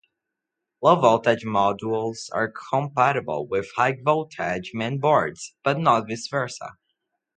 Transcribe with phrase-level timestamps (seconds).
[0.81, 6.79] Low voltage modules are compatible with high voltage mainboards, but not vice versa.